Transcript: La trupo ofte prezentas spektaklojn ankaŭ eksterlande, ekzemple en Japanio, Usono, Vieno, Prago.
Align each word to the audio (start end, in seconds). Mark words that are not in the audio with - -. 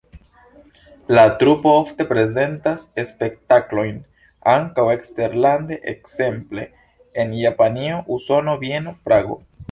La 1.15 1.23
trupo 1.41 1.73
ofte 1.81 2.05
prezentas 2.11 2.85
spektaklojn 3.09 3.99
ankaŭ 4.53 4.85
eksterlande, 4.93 5.77
ekzemple 5.91 6.63
en 7.25 7.35
Japanio, 7.41 8.01
Usono, 8.17 8.57
Vieno, 8.65 8.95
Prago. 9.05 9.39